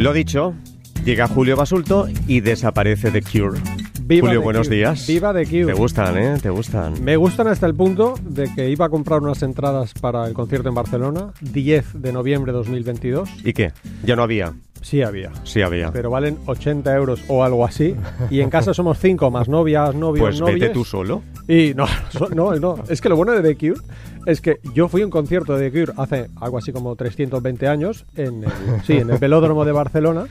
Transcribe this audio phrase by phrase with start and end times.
[0.00, 0.54] Lo dicho,
[1.04, 3.60] llega Julio Basulto y desaparece The Cure.
[4.00, 5.06] Viva Julio, The buenos días.
[5.06, 5.66] Viva The Cure.
[5.66, 6.38] Te gustan, ¿eh?
[6.40, 7.04] Te gustan.
[7.04, 10.70] Me gustan hasta el punto de que iba a comprar unas entradas para el concierto
[10.70, 13.28] en Barcelona, 10 de noviembre de 2022.
[13.44, 13.72] ¿Y qué?
[14.02, 14.54] Ya no había.
[14.80, 15.30] Sí había.
[15.44, 15.92] Sí había.
[15.92, 17.94] Pero valen 80 euros o algo así.
[18.30, 20.60] Y en casa somos cinco, más novias, novios, pues novias.
[20.60, 21.20] vete tú solo.
[21.46, 22.76] Y no, so- no, no.
[22.88, 23.80] Es que lo bueno de The Cure
[24.26, 28.04] es que yo fui a un concierto de Cure hace algo así como 320 años
[28.16, 28.50] en el,
[28.84, 30.26] sí, en el velódromo de Barcelona.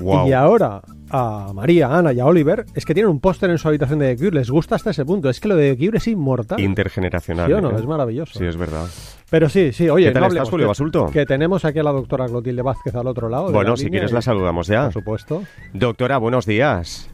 [0.00, 0.26] Wow.
[0.26, 0.80] Y ahora
[1.10, 3.98] a María, a Ana y a Oliver es que tienen un póster en su habitación
[3.98, 4.36] de The Cure.
[4.38, 5.28] Les gusta hasta ese punto.
[5.28, 6.58] Es que lo de The Cure es inmortal.
[6.58, 7.46] Intergeneracional.
[7.46, 7.70] ¿Sí o no?
[7.70, 7.74] ¿eh?
[7.78, 8.38] Es maravilloso.
[8.38, 8.86] Sí, es verdad.
[9.30, 11.06] Pero sí, sí, oye, ¿Qué tal no estás, Julio que- Basulto?
[11.12, 13.52] Que tenemos aquí a la doctora Clotilde Vázquez al otro lado.
[13.52, 14.84] Bueno, la si línea quieres la saludamos ya.
[14.84, 15.42] Por supuesto.
[15.74, 17.08] Doctora, buenos días.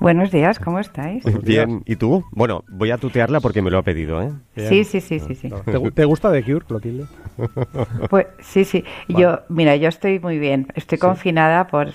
[0.00, 1.24] Buenos días, ¿cómo estáis?
[1.42, 1.82] Bien.
[1.86, 2.24] ¿y tú?
[2.32, 4.30] Bueno, voy a tutearla porque me lo ha pedido, ¿eh?
[4.56, 5.48] Sí, sí, sí, sí, sí.
[5.48, 7.06] ¿Te, gu- te gusta The Cure, Clotilde?
[8.10, 8.84] Pues sí, sí.
[9.08, 10.68] Yo, mira, yo estoy muy bien.
[10.74, 11.88] Estoy confinada por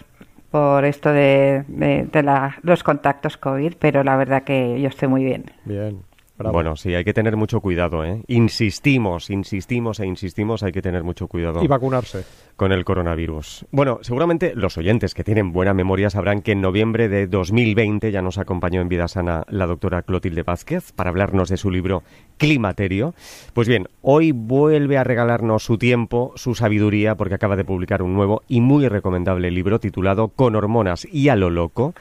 [0.51, 5.07] por esto de, de- de la- los contactos COVID, pero la verdad que yo estoy
[5.07, 5.45] muy bien.
[5.63, 6.01] Bien.
[6.39, 6.53] Bravo.
[6.53, 8.23] Bueno, sí, hay que tener mucho cuidado, ¿eh?
[8.27, 12.23] Insistimos, insistimos e insistimos, hay que tener mucho cuidado Y vacunarse.
[12.55, 13.65] con el coronavirus.
[13.71, 18.21] Bueno, seguramente los oyentes que tienen buena memoria sabrán que en noviembre de 2020 ya
[18.21, 22.03] nos acompañó en Vida Sana la doctora Clotilde Vázquez para hablarnos de su libro
[22.37, 23.13] Climaterio.
[23.53, 28.13] Pues bien, hoy vuelve a regalarnos su tiempo, su sabiduría, porque acaba de publicar un
[28.13, 31.93] nuevo y muy recomendable libro titulado Con hormonas y a lo loco.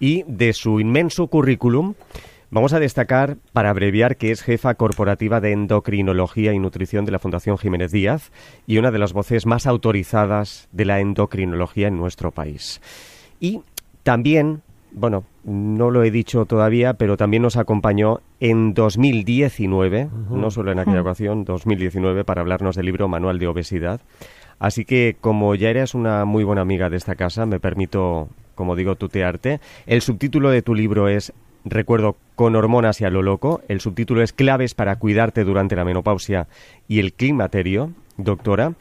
[0.00, 1.94] Y de su inmenso currículum
[2.56, 7.18] Vamos a destacar, para abreviar, que es jefa corporativa de endocrinología y nutrición de la
[7.18, 8.32] Fundación Jiménez Díaz
[8.66, 12.80] y una de las voces más autorizadas de la endocrinología en nuestro país.
[13.40, 13.60] Y
[14.04, 20.72] también, bueno, no lo he dicho todavía, pero también nos acompañó en 2019, no solo
[20.72, 24.00] en aquella ocasión, 2019, para hablarnos del libro Manual de Obesidad.
[24.58, 28.76] Así que, como ya eres una muy buena amiga de esta casa, me permito, como
[28.76, 29.60] digo, tutearte.
[29.84, 31.34] El subtítulo de tu libro es
[31.66, 33.62] recuerdo, con hormonas y a lo loco.
[33.66, 36.46] El subtítulo es Claves para cuidarte durante la menopausia
[36.86, 38.74] y el climaterio, doctora.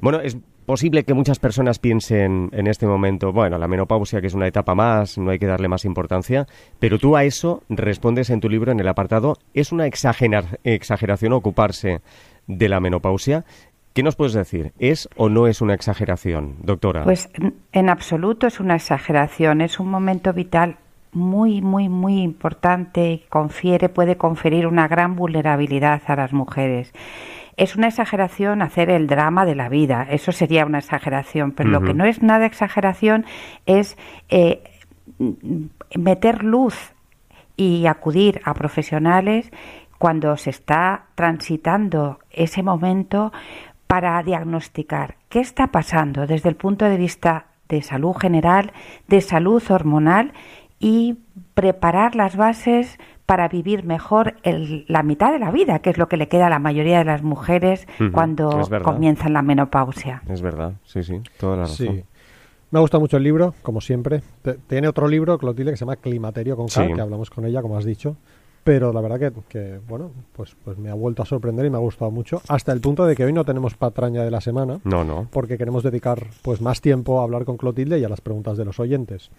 [0.00, 4.34] Bueno, es posible que muchas personas piensen en este momento, bueno, la menopausia que es
[4.34, 6.46] una etapa más, no hay que darle más importancia,
[6.78, 11.34] pero tú a eso respondes en tu libro en el apartado, ¿es una exagera- exageración
[11.34, 12.00] ocuparse
[12.46, 13.44] de la menopausia?
[13.92, 14.72] ¿Qué nos puedes decir?
[14.78, 17.04] ¿Es o no es una exageración, doctora?
[17.04, 17.28] Pues
[17.72, 20.78] en absoluto es una exageración, es un momento vital
[21.14, 26.92] muy, muy, muy importante y confiere, puede conferir una gran vulnerabilidad a las mujeres.
[27.56, 31.82] Es una exageración hacer el drama de la vida, eso sería una exageración, pero lo
[31.82, 33.24] que no es nada exageración
[33.64, 33.96] es
[34.28, 34.64] eh,
[35.94, 36.92] meter luz
[37.56, 39.52] y acudir a profesionales
[39.98, 43.32] cuando se está transitando ese momento
[43.86, 48.72] para diagnosticar qué está pasando desde el punto de vista de salud general,
[49.08, 50.32] de salud hormonal
[50.84, 51.16] y
[51.54, 56.08] preparar las bases para vivir mejor el- la mitad de la vida, que es lo
[56.08, 58.50] que le queda a la mayoría de las mujeres cuando
[58.82, 60.22] comienzan la menopausia.
[60.28, 61.76] Es verdad, sí, sí, toda la razón.
[61.96, 62.04] Sí.
[62.70, 64.20] Me ha gustado mucho el libro, como siempre.
[64.66, 66.92] Tiene otro libro, Clotilde, que se llama Climaterio con K, Sí.
[66.92, 68.16] que hablamos con ella, como has dicho.
[68.64, 71.76] Pero la verdad que, que, bueno, pues, pues me ha vuelto a sorprender y me
[71.76, 72.40] ha gustado mucho.
[72.48, 75.28] Hasta el punto de que hoy no tenemos patraña de la semana, No, no.
[75.30, 78.64] porque queremos dedicar pues más tiempo a hablar con Clotilde y a las preguntas de
[78.64, 79.30] los oyentes.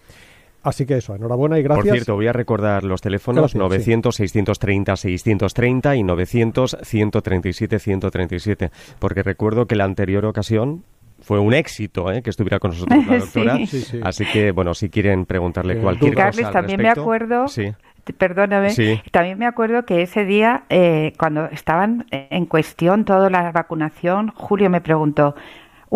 [0.66, 1.86] Así que eso, enhorabuena y gracias.
[1.86, 9.84] Por cierto, voy a recordar los teléfonos Gracias, 900-630-630 y 900-137-137, porque recuerdo que la
[9.84, 10.84] anterior ocasión
[11.22, 12.24] fue un éxito ¿eh?
[12.24, 13.58] que estuviera con nosotros la doctora.
[13.58, 13.68] Sí.
[13.68, 14.00] Sí, sí.
[14.04, 17.72] Así que, bueno, si quieren preguntarle Eh, cualquier cosa Carles, al también me acuerdo Sí.
[18.18, 18.72] Perdóname.
[18.72, 19.00] Sí.
[19.12, 24.70] También me acuerdo que ese día, eh, cuando estaban en cuestión toda la vacunación, Julio
[24.70, 25.36] me preguntó,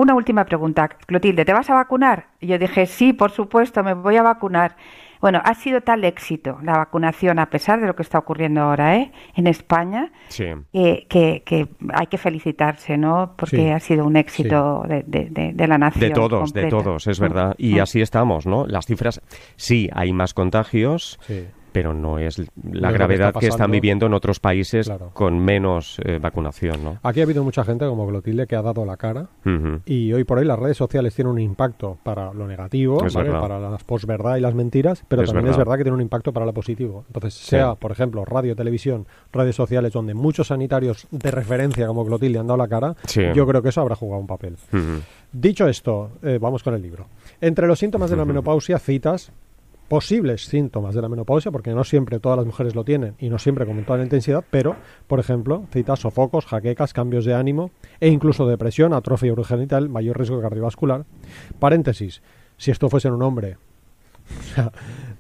[0.02, 2.28] una última pregunta, Clotilde, ¿te vas a vacunar?
[2.40, 4.76] Y yo dije, sí, por supuesto, me voy a vacunar.
[5.22, 8.96] Bueno, ha sido tal éxito la vacunación, a pesar de lo que está ocurriendo ahora
[8.96, 9.12] ¿eh?
[9.36, 10.46] en España, Sí.
[10.72, 13.34] que, que- que hay que felicitarse, ¿no?
[13.36, 13.70] Porque Sí.
[13.70, 16.00] ha sido un éxito de, de- de- de la nación.
[16.08, 17.54] De todos, de todos, es verdad.
[17.58, 17.82] Y mm.
[17.82, 18.66] así estamos, ¿no?
[18.66, 19.22] Las cifras,
[19.58, 21.46] sí, hay más contagios, Sí.
[21.72, 22.40] Pero no es
[22.72, 25.12] la que gravedad que, están viviendo en otros países Claro.
[25.14, 27.00] con menos eh, vacunación, ¿no?
[27.04, 29.28] Aquí ha habido mucha gente como Clotilde que ha dado la cara.
[29.86, 33.84] Y hoy por hoy las redes sociales tienen un impacto para lo negativo, para las
[33.84, 35.78] posverdad y las mentiras, pero Es también es verdad.
[35.78, 37.06] que tiene un impacto para lo positivo.
[37.08, 42.40] Entonces, sea, por ejemplo, radio, televisión, redes sociales, donde muchos sanitarios de referencia como Clotilde
[42.40, 43.22] han dado la cara, Sí.
[43.34, 44.56] yo creo que eso habrá jugado un papel.
[45.32, 47.06] Dicho esto, eh, vamos con el libro.
[47.42, 49.32] Entre los síntomas de la menopausia citas
[49.90, 53.40] posibles síntomas de la menopausia, porque no siempre todas las mujeres lo tienen y no
[53.40, 54.76] siempre con toda la intensidad, pero,
[55.08, 60.40] por ejemplo, cita sofocos, jaquecas, cambios de ánimo e incluso depresión, atrofia urogenital, mayor riesgo
[60.42, 61.06] cardiovascular.
[61.60, 62.22] Paréntesis,
[62.56, 63.58] si esto fuese en un hombre,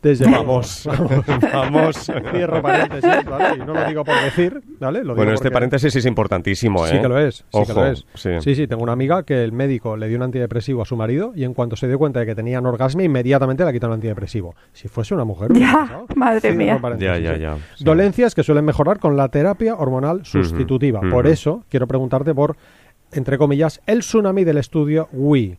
[0.02, 0.88] desde vamos,
[1.54, 2.10] vamos.
[2.32, 3.58] Cierro paréntesis, ¿vale?
[3.58, 5.04] Y no lo digo por decir, ¿vale?
[5.04, 6.92] Lo bueno, este paréntesis es importantísimo, ¿eh?
[6.92, 8.06] Sí que lo es, sí que lo es.
[8.16, 8.56] Sí.
[8.56, 8.68] sí.
[8.68, 11.54] tengo una amiga que el médico le dio un antidepresivo a su marido y en
[11.54, 14.56] cuanto se dio cuenta de que tenía anorgasmia, inmediatamente le quitó el antidepresivo.
[14.72, 15.52] Si fuese una mujer...
[15.54, 16.80] Ya, madre mía.
[16.98, 17.58] Ya, ya, ya.
[17.80, 21.02] Dolencias que suelen mejorar con la terapia hormonal sustitutiva.
[21.02, 22.56] Por eso, quiero preguntarte por,
[23.12, 25.58] entre comillas, el tsunami del estudio WI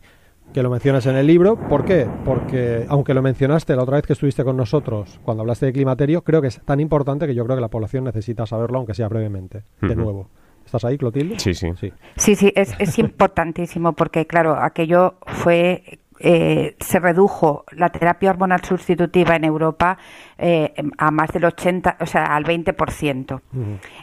[0.53, 1.55] que lo mencionas en el libro.
[1.55, 2.07] ¿Por qué?
[2.25, 6.23] Porque, aunque lo mencionaste la otra vez que estuviste con nosotros, cuando hablaste de climaterio,
[6.23, 9.07] creo que es tan importante que yo creo que la población necesita saberlo, aunque sea
[9.07, 9.63] brevemente.
[9.81, 10.29] De nuevo.
[10.65, 11.39] ¿Estás ahí, Clotilde?
[11.39, 11.71] Sí, sí.
[11.75, 18.29] Sí, sí, sí es, es importantísimo porque, claro, aquello fue eh, se redujo la terapia
[18.29, 19.97] hormonal sustitutiva en Europa
[20.37, 23.41] eh, a más del 80, o sea, al 20%.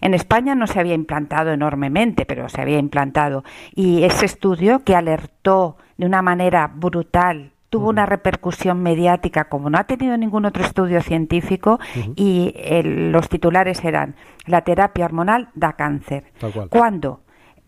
[0.01, 3.45] En España no se había implantado enormemente, pero se había implantado.
[3.73, 9.79] Y ese estudio que alertó de una manera brutal tuvo una repercusión mediática como no
[9.79, 11.79] ha tenido ningún otro estudio científico
[12.17, 14.17] y los titulares eran
[14.47, 16.25] la terapia hormonal da cáncer.
[16.71, 17.21] Cuando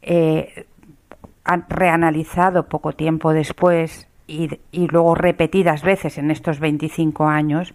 [0.02, 0.66] eh,
[1.44, 7.74] han reanalizado poco tiempo después y, luego repetidas veces en estos 25 años,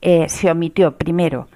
[0.00, 1.48] eh, se omitió primero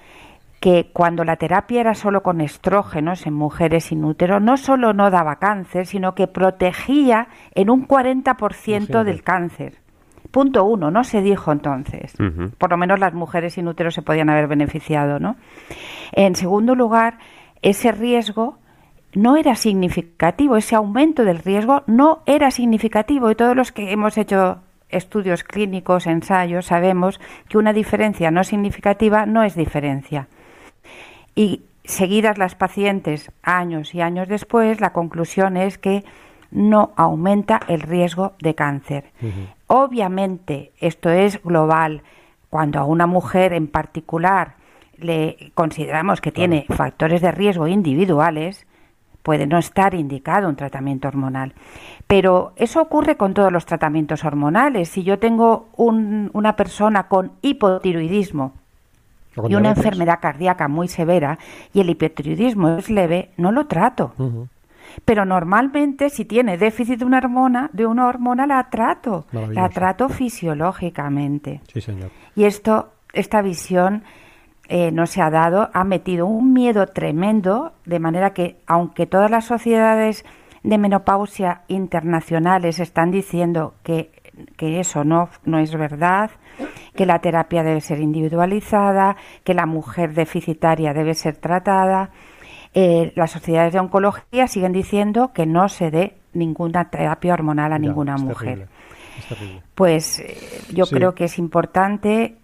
[0.61, 5.11] que cuando la terapia era solo con estrógenos en mujeres sin útero, no solo no
[5.11, 9.79] daba cáncer, sino que protegía en un 40% del cáncer.
[10.31, 12.15] Punto uno, no se dijo entonces.
[12.59, 15.37] Por lo menos las mujeres sin útero se podían haber beneficiado, ¿no?
[16.13, 17.19] En segundo lugar,
[17.61, 18.59] ese riesgo
[19.15, 24.17] no era significativo, ese aumento del riesgo no era significativo y todos los que hemos
[24.17, 30.29] hecho estudios clínicos, ensayos, sabemos que una diferencia no significativa no es diferencia.
[31.35, 36.05] Y seguidas las pacientes años y años después, la conclusión es que
[36.51, 39.11] no aumenta el riesgo de cáncer.
[39.67, 42.03] Obviamente, esto es global.
[42.51, 44.57] Cuando a una mujer en particular
[44.99, 48.67] le consideramos que tiene factores de riesgo individuales,
[49.23, 51.55] puede no estar indicado un tratamiento hormonal.
[52.07, 54.89] Pero eso ocurre con todos los tratamientos hormonales.
[54.89, 58.55] Si yo tengo una persona con hipotiroidismo
[59.49, 61.39] y una enfermedad cardíaca muy severa
[61.73, 64.13] y el hipotiroidismo es leve, no lo trato.
[65.05, 70.09] Pero normalmente si tiene déficit de una hormona, de una hormona la trato, la trato
[70.09, 71.63] fisiológicamente.
[71.73, 72.11] Sí, señor.
[72.37, 74.03] Y esto esta visión
[74.69, 79.31] eh, no se ha dado, ha metido un miedo tremendo, de manera que aunque todas
[79.31, 80.25] las sociedades
[80.63, 84.11] de menopausia internacionales están diciendo que,
[84.59, 86.31] eso no, no es verdad,
[86.95, 92.11] que la terapia debe ser individualizada, que la mujer deficitaria debe ser tratada,
[92.75, 97.79] eh, las sociedades de oncología siguen diciendo que no se dé ninguna terapia hormonal a
[97.79, 98.69] ninguna mujer.
[99.75, 100.37] Pues eh,
[100.73, 102.37] yo creo que es importante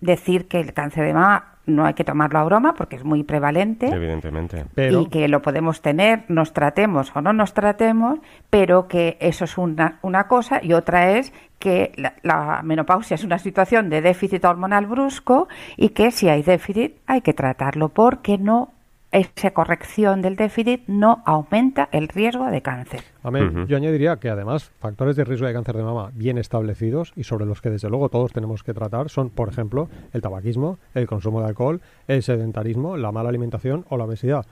[0.00, 3.22] decir que el cáncer de mama no hay que tomarlo a broma porque es muy
[3.22, 3.86] prevalente.
[3.86, 4.64] Evidentemente.
[4.76, 8.18] Y que lo podemos tener, nos tratemos o no nos tratemos,
[8.50, 13.24] pero que eso es una, una cosa y otra es que la, la, menopausia es
[13.24, 18.36] una situación de déficit hormonal brusco y que si hay déficit hay que tratarlo porque
[18.36, 18.72] no
[19.12, 23.02] esa corrección del déficit no aumenta el riesgo de cáncer.
[23.22, 23.66] Amén.
[23.68, 27.46] Yo añadiría que además factores de riesgo de cáncer de mama bien establecidos y sobre
[27.46, 31.40] los que desde luego todos tenemos que tratar son, por ejemplo, el tabaquismo, el consumo
[31.40, 34.46] de alcohol, el sedentarismo, la mala alimentación o la obesidad.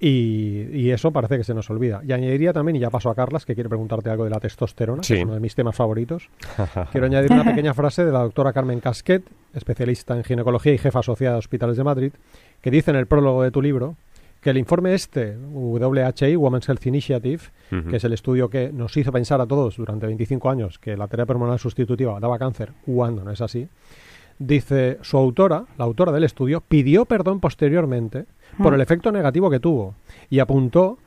[0.00, 2.00] Y, eso parece que se nos olvida.
[2.06, 5.02] Y añadiría también, y ya paso a Carlas, que quiere preguntarte algo de la testosterona,
[5.02, 6.30] que es uno de mis temas favoritos.
[6.92, 9.24] Quiero añadir una pequeña frase de la doctora Carmen Casquet,
[9.54, 12.12] especialista en ginecología y jefa asociada a hospitales de Madrid,
[12.60, 13.96] que dice en el prólogo de tu libro
[14.40, 17.42] que el informe este, WHI, Women's Health Initiative,
[17.90, 21.08] que es el estudio que nos hizo pensar a todos durante 25 años que la
[21.08, 23.68] terapia hormonal sustitutiva daba cáncer, cuando no es así,
[24.38, 28.26] dice su autora, la autora del estudio, pidió perdón posteriormente
[28.62, 29.94] por el efecto negativo que tuvo
[30.30, 30.98] y apuntó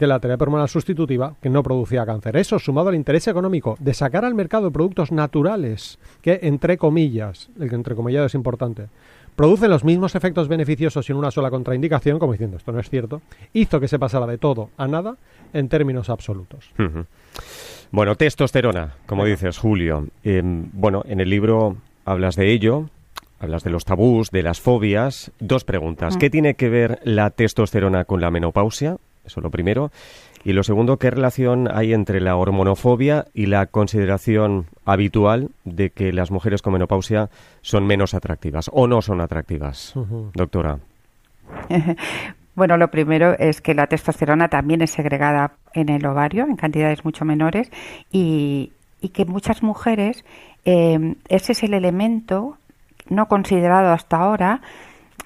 [0.00, 2.34] que la terapia hormonal sustitutiva que no producía cáncer.
[2.38, 7.68] Eso sumado al interés económico de sacar al mercado productos naturales que, entre comillas, el
[7.68, 8.86] que entre comillas es importante,
[9.36, 13.20] producen los mismos efectos beneficiosos sin una sola contraindicación, como diciendo esto no es cierto,
[13.52, 15.16] hizo que se pasara de todo a nada
[15.52, 16.72] en términos absolutos.
[17.90, 20.06] Bueno, testosterona, como dices, Julio.
[20.24, 21.76] Em, bueno, en el libro
[22.06, 22.88] hablas de ello,
[23.38, 25.30] hablas de los tabús, de las fobias.
[25.40, 26.16] Dos preguntas.
[26.16, 28.96] ¿Qué tiene que ver la testosterona con la menopausia?
[29.24, 29.90] Eso es lo primero.
[30.42, 36.12] Y lo segundo, ¿qué relación hay entre la hormonofobia y la consideración habitual de que
[36.12, 37.28] las mujeres con menopausia
[37.60, 39.94] son menos atractivas o no son atractivas?
[40.34, 40.78] Doctora.
[42.56, 47.04] Bueno, lo primero es que la testosterona también es segregada en el ovario en cantidades
[47.06, 47.70] mucho menores
[48.12, 48.72] y,
[49.14, 50.26] que muchas mujeres
[50.66, 52.58] eh, ese es el elemento
[53.08, 54.60] no considerado hasta ahora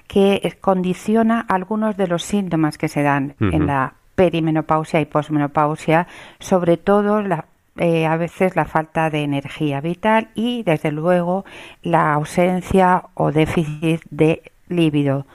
[0.07, 6.07] que condiciona algunos de los síntomas que se dan en la perimenopausia y posmenopausia,
[6.39, 7.47] sobre todo la,
[7.77, 11.45] eh, a veces la falta de energía vital y desde luego
[11.83, 15.27] la ausencia o déficit de líbido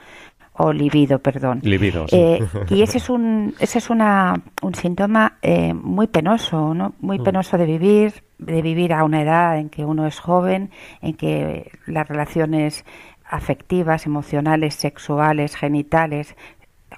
[0.54, 1.60] o libido, perdón.
[1.62, 6.94] Libido, eh, y ese es un ese es una, un síntoma eh, muy penoso, ¿no?
[7.00, 7.24] Muy mm.
[7.24, 11.70] penoso de vivir, de vivir a una edad en que uno es joven, en que
[11.86, 12.84] las relaciones
[13.30, 16.36] afectivas, emocionales, sexuales, genitales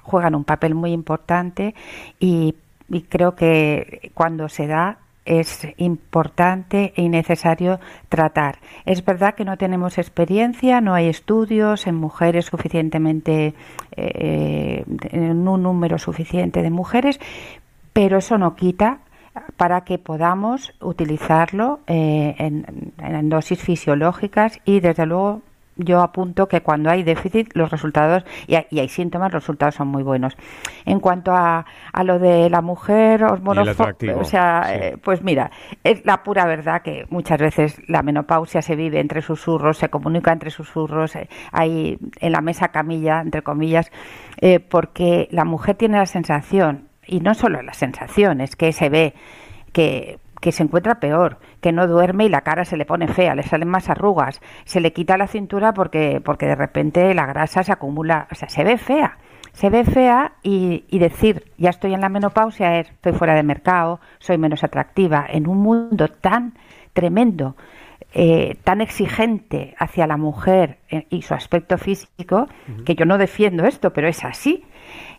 [0.01, 1.75] juegan un papel muy importante
[2.19, 2.55] y,
[3.09, 8.59] creo que cuando se da es importante y necesario tratar.
[8.85, 13.53] Es verdad que no tenemos experiencia, no hay estudios en mujeres suficientemente,
[13.95, 17.19] eh, en un número suficiente de mujeres,
[17.93, 18.99] pero eso no quita
[19.57, 25.41] para que podamos utilizarlo eh, en, dosis fisiológicas y desde luego
[25.75, 30.03] yo apunto que cuando hay déficit los resultados y hay, síntomas los resultados son muy
[30.03, 30.35] buenos.
[30.85, 35.51] En cuanto a, a lo de la mujer hormonofóbica o sea eh, pues mira
[35.83, 40.31] es la pura verdad que muchas veces la menopausia se vive entre susurros se comunica
[40.31, 43.91] entre susurros eh, hay en la mesa camilla entre comillas
[44.69, 49.13] porque la mujer tiene la sensación y no solo la sensación, es que se ve
[49.71, 50.19] que,
[50.51, 53.69] se encuentra peor, que no duerme y la cara se le pone fea, le salen
[53.69, 58.27] más arrugas, se le quita la cintura porque, porque de repente la grasa se acumula,
[58.31, 59.17] o sea, se ve fea.
[59.53, 63.43] Se ve fea y, y decir, ya estoy en la menopausia, es, estoy fuera de
[63.43, 66.53] mercado, soy menos atractiva, en un mundo tan
[66.93, 67.55] tremendo,
[68.15, 72.47] eh, tan exigente hacia la mujer eh, y su aspecto físico,
[72.83, 74.65] que yo no defiendo esto, pero es así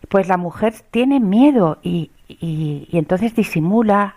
[0.08, 4.16] pues la mujer tiene miedo y, y, entonces disimula,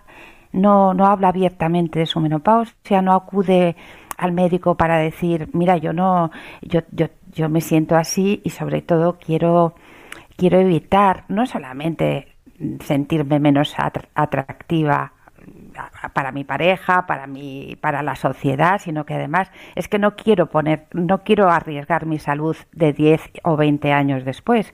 [0.51, 3.75] no, no habla abiertamente de su menopausia, no acude
[4.18, 8.82] al médico para decir, mira, yo no, yo, yo, yo me siento así y sobre
[8.82, 9.75] todo quiero,
[10.36, 12.36] quiero evitar no solamente
[12.84, 13.75] sentirme menos
[14.16, 15.13] atractiva
[16.13, 20.48] para mi pareja, para mi, para la sociedad, sino que además es que no quiero
[20.48, 24.74] poner, no quiero arriesgar mi salud de 10 o 20 años después.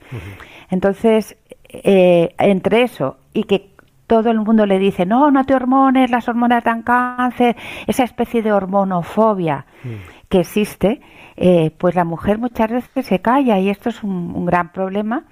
[0.70, 1.36] Entonces,
[1.68, 3.73] eh, entre eso y que
[4.06, 7.56] todo el mundo le dice, no, no te hormones, las hormonas dan cáncer,
[7.86, 10.28] esa especie de hormonofobia mm.
[10.28, 11.00] que existe,
[11.36, 15.24] eh, pues la mujer muchas veces se calla y esto es un gran problema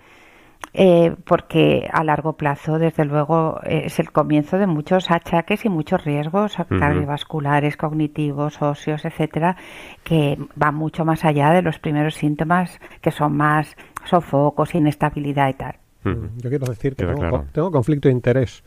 [0.75, 6.02] eh, porque a largo plazo, desde luego, es el comienzo de muchos achaques y muchos
[6.05, 9.57] riesgos cardiovasculares, cognitivos, óseos, etcétera,
[10.02, 15.55] que van mucho más allá de los primeros síntomas que son más sofocos, inestabilidad y
[15.55, 15.82] tal.
[16.04, 18.62] Yo quiero decir que tengo, tengo, conflicto de interés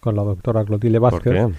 [0.00, 1.52] con la doctora Clotilde Vázquez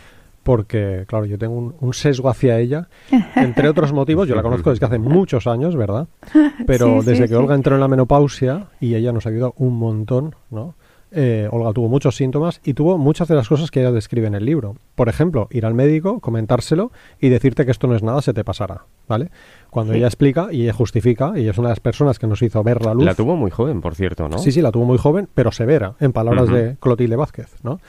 [0.48, 2.88] porque, claro, yo tengo un, sesgo hacia ella,
[3.36, 6.08] entre otros motivos, yo la conozco desde hace muchos años, ¿verdad?
[6.66, 10.36] Pero desde que Olga entró en la menopausia, y ella nos ha ayudado un montón,
[10.50, 10.76] ¿no?
[11.12, 14.36] Eh, Olga tuvo muchos síntomas y tuvo muchas de las cosas que ella describe en
[14.36, 14.78] el libro.
[14.96, 18.46] Por ejemplo, ir al médico, comentárselo y decirte que esto no es nada, se te
[18.46, 19.32] pasará, ¿vale?
[19.70, 22.64] Cuando ella explica y ella justifica, y es una de las personas que nos hizo
[22.64, 23.04] ver la luz.
[23.04, 24.38] La tuvo muy joven, por cierto, ¿no?
[24.38, 27.80] Sí, sí, la tuvo muy joven, pero severa, en palabras de Clotilde Vázquez, ¿no?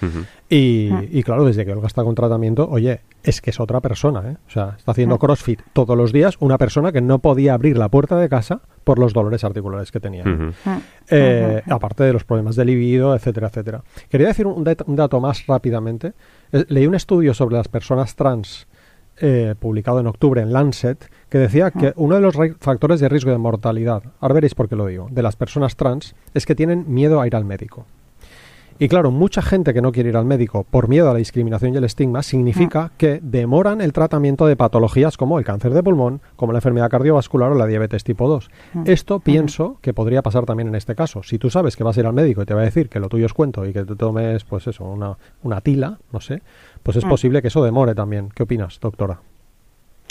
[0.49, 1.03] y, ah.
[1.11, 4.37] y, claro, desde que Olga está con tratamiento, oye, es que es otra persona, ¿eh?
[4.47, 5.19] O sea, está haciendo ah.
[5.19, 8.99] crossfit todos los días, una persona que no podía abrir la puerta de casa por
[8.99, 10.25] los dolores articulares que tenía.
[10.65, 10.81] Ah.
[11.11, 13.83] Eh, aparte de los problemas de libido, etcétera, etcétera.
[14.09, 16.15] Quería decir un, dato más rápidamente.
[16.53, 18.67] Eh, leí un estudio sobre las personas trans
[19.21, 23.31] eh, publicado en octubre en Lancet, que decía que uno de los factores de riesgo
[23.31, 26.85] de mortalidad, ahora veréis por qué lo digo, de las personas trans es que tienen
[26.89, 27.87] miedo a ir al médico.
[28.81, 31.75] Y claro, mucha gente que no quiere ir al médico por miedo a la discriminación
[31.75, 32.91] y el estigma significa mm.
[32.97, 37.51] que demoran el tratamiento de patologías como el cáncer de pulmón, como la enfermedad cardiovascular
[37.51, 38.51] o la diabetes tipo 2.
[38.75, 38.83] Mm.
[38.87, 41.25] Esto pienso que podría pasar también en este caso.
[41.25, 43.01] Si tú sabes que vas a ir al médico y te va a decir que
[43.01, 46.43] lo tuyo es cuento y que te tomes, pues eso, una, una tila, no sé,
[46.85, 47.09] pues es mm.
[47.09, 48.31] posible que eso demore también.
[48.33, 49.21] ¿Qué opinas, doctora?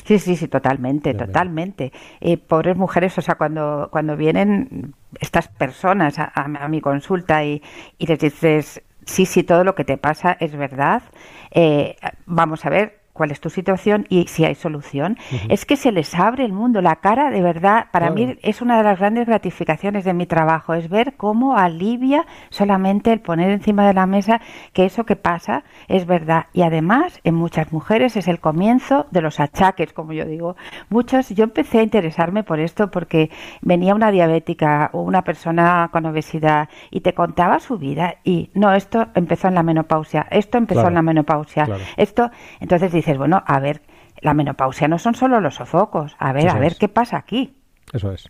[0.08, 1.92] Sí, sí, sí, totalmente, totalmente.
[2.22, 7.62] Eh, pobres mujeres, o sea, cuando, cuando vienen estas personas a, mi consulta y,
[7.98, 11.04] y, les dices, sí, sí, todo lo que te pasa es verdad,
[11.52, 15.18] eh, vamos a ver, cuál es tu situación y si hay solución.
[15.50, 18.78] Es que se les abre el mundo, la cara de verdad, para mí es una
[18.78, 23.86] de las grandes gratificaciones de mi trabajo, es ver cómo alivia solamente el poner encima
[23.88, 24.40] de la mesa
[24.74, 26.46] que eso que pasa es verdad.
[26.54, 30.56] Y además, en muchas mujeres es el comienzo de los achaques, como yo digo.
[30.90, 33.32] Muchos, yo empecé a interesarme por esto porque
[33.62, 38.74] venía una diabética o una persona con obesidad y te contaba su vida y no,
[38.74, 43.60] esto empezó en la menopausia, esto empezó en la menopausia, esto, entonces dices, bueno, a
[43.60, 43.82] ver,
[44.22, 47.54] la menopausia no son solo los sofocos, a ver, a ver qué pasa aquí.
[47.94, 48.30] Eso es.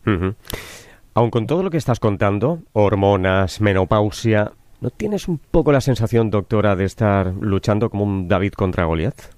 [1.16, 6.30] Aun con todo lo que estás contando, hormonas, menopausia, ¿no tienes un poco la sensación,
[6.30, 9.34] doctora, de estar luchando como un David contra Goliath?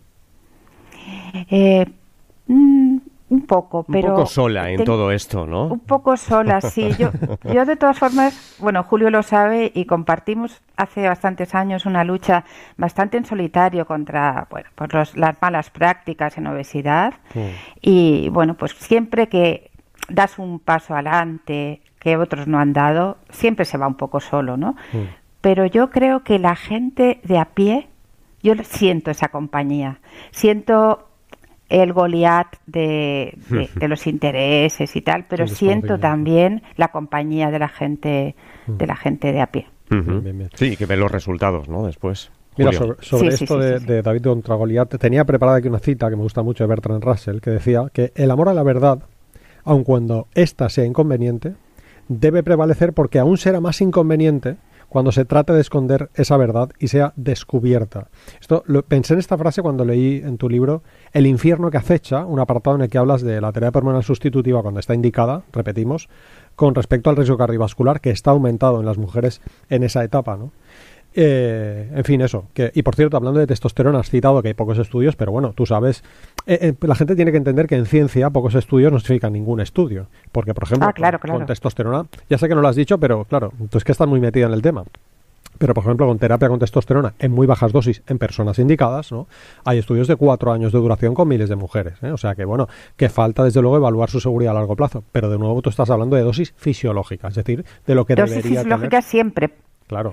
[1.49, 1.85] Eh,
[2.47, 2.88] mm,
[3.29, 4.09] un poco, pero...
[4.09, 5.67] Un poco sola en todo esto, ¿no?
[5.67, 6.91] Un poco sola, sí.
[6.97, 7.11] Yo,
[7.53, 12.43] yo de todas formas, bueno, Julio lo sabe y compartimos hace bastantes años una lucha
[12.77, 17.13] bastante en solitario contra, bueno, por las malas prácticas en obesidad.
[17.81, 19.69] Y bueno, pues siempre que
[20.09, 24.57] das un paso adelante que otros no han dado, siempre se va un poco solo,
[24.57, 24.75] ¿no?
[25.41, 27.89] Pero yo creo que la gente de a pie,
[28.41, 29.99] yo siento esa compañía,
[30.31, 31.08] siento
[31.69, 33.37] el Goliat de,
[33.79, 38.35] los intereses y tal, pero siento también la compañía de la gente
[38.67, 39.67] de la gente de a pie.
[40.53, 41.85] Sí, que ve los resultados, ¿no?
[41.85, 42.31] Después.
[42.57, 46.43] Mira, sobre, esto de, David contra Goliat, tenía preparada aquí una cita que me gusta
[46.43, 48.99] mucho de Bertrand Russell, que decía que el amor a la verdad,
[49.63, 51.53] aun cuando ésta sea inconveniente,
[52.09, 54.57] debe prevalecer porque aún será más inconveniente
[54.89, 58.07] cuando se trate de esconder esa verdad y sea descubierta.
[58.41, 62.25] Esto lo, pensé en esta frase cuando leí en tu libro El infierno que acecha,
[62.25, 66.09] un apartado en el que hablas de la terapia hormonal sustitutiva cuando está indicada, repetimos,
[66.55, 70.51] con respecto al riesgo cardiovascular que está aumentado en las mujeres en esa etapa, ¿no?
[71.21, 72.45] Eh, en fin, eso.
[72.53, 75.51] Que, y por cierto, hablando de testosterona, has citado que hay pocos estudios, pero bueno,
[75.51, 76.01] tú sabes,
[76.45, 79.59] eh, eh, la gente tiene que entender que en ciencia pocos estudios no significan ningún
[79.59, 80.07] estudio.
[80.31, 83.51] Porque, por ejemplo, ah, con, testosterona, ya sé que no lo has dicho, pero claro,
[83.69, 84.85] tú es que estás muy metida en el tema.
[85.57, 89.27] Pero, por ejemplo, con terapia con testosterona en muy bajas dosis en personas indicadas, ¿no?
[89.65, 92.01] Hay estudios de cuatro años de duración con miles de mujeres.
[92.01, 95.03] O sea que, bueno, que falta, desde luego, evaluar su seguridad a largo plazo.
[95.11, 98.37] Pero, de nuevo, tú estás hablando de dosis fisiológicas, es decir, de lo que dosis
[98.37, 99.49] debería fisiológica siempre.
[99.89, 100.11] Claro.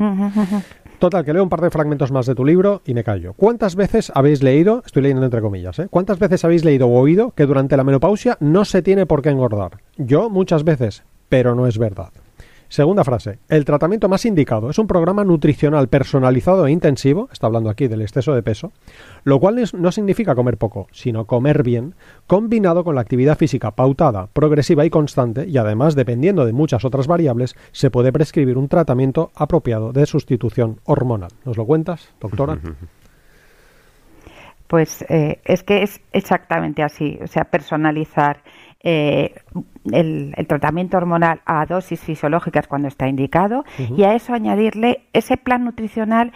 [0.99, 3.35] Total, que leo un par de fragmentos más de tu libro y me callo.
[3.35, 5.89] ¿Cuántas veces habéis leído, estoy leyendo entre comillas, ¿eh?
[5.91, 9.29] ¿cuántas veces habéis leído o oído que durante la menopausia no se tiene por qué
[9.29, 9.83] engordar?
[9.99, 12.09] Yo muchas veces, pero no es verdad.
[12.69, 13.39] Segunda frase.
[13.49, 18.03] El tratamiento más indicado es un programa nutricional personalizado e intensivo, está hablando aquí del
[18.03, 18.73] exceso de peso,
[19.25, 21.95] lo cual no significa comer poco, sino comer bien,
[22.27, 27.07] combinado con la actividad física pautada, progresiva y constante, y además, dependiendo de muchas otras
[27.07, 31.31] variables, se puede prescribir un tratamiento apropiado de sustitución hormonal.
[31.45, 32.59] ¿Nos lo cuentas, doctora?
[34.67, 38.43] Pues eh, es que es exactamente así, o sea, personalizar
[38.81, 39.35] eh,
[39.93, 45.65] el, tratamiento hormonal a dosis fisiológicas cuando está indicado y a eso añadirle ese plan
[45.65, 46.33] nutricional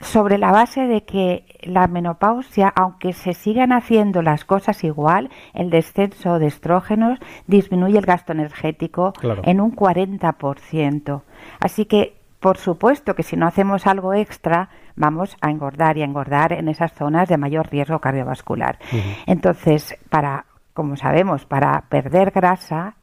[0.00, 5.70] sobre la base de que la menopausia, aunque se sigan haciendo las cosas igual, el
[5.70, 11.22] descenso de estrógenos disminuye el gasto energético en un 40%.
[11.60, 16.06] Así que, por supuesto que si no hacemos algo extra, vamos a engordar y a
[16.06, 18.78] engordar en esas zonas de mayor riesgo cardiovascular.
[19.26, 22.96] Entonces, para como sabemos, para perder grasa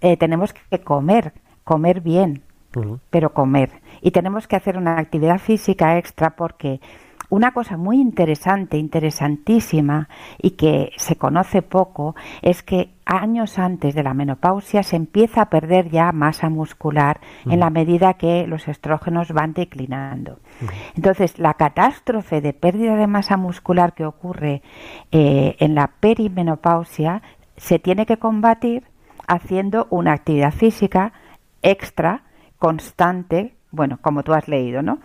[0.00, 1.32] eh, tenemos que comer,
[1.64, 2.42] comer bien,
[3.10, 3.70] pero comer.
[4.00, 6.80] Y tenemos que hacer una actividad física extra porque
[7.30, 10.08] una cosa muy interesante, interesantísima
[10.40, 15.50] y que se conoce poco es que años antes de la menopausia se empieza a
[15.50, 20.38] perder ya masa muscular en la medida que los estrógenos van declinando.
[20.94, 24.62] Entonces, la catástrofe de pérdida de masa muscular que ocurre
[25.12, 27.22] eh, en la perimenopausia
[27.56, 28.84] se tiene que combatir
[29.26, 31.12] haciendo una actividad física
[31.62, 32.22] extra,
[32.58, 34.98] constante, bueno, como tú has leído, ¿no?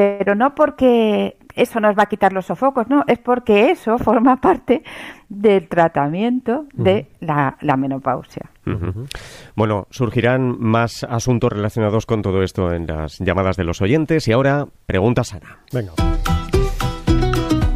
[0.00, 4.40] Pero no porque eso nos va a quitar los sofocos, no, es porque eso forma
[4.40, 4.82] parte
[5.28, 8.50] del tratamiento de la, menopausia.
[9.54, 14.32] Bueno, surgirán más asuntos relacionados con todo esto en las llamadas de los oyentes y
[14.32, 15.58] ahora pregunta Sara.
[15.70, 15.92] Venga.